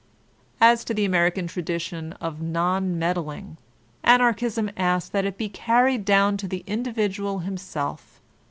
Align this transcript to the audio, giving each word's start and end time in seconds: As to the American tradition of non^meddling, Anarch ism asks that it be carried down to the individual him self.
As 0.59 0.83
to 0.85 0.95
the 0.95 1.05
American 1.05 1.45
tradition 1.45 2.13
of 2.13 2.37
non^meddling, 2.39 3.57
Anarch 4.03 4.41
ism 4.41 4.71
asks 4.75 5.07
that 5.11 5.25
it 5.25 5.37
be 5.37 5.47
carried 5.47 6.05
down 6.05 6.37
to 6.37 6.47
the 6.47 6.63
individual 6.65 7.37
him 7.45 7.55
self. 7.55 8.19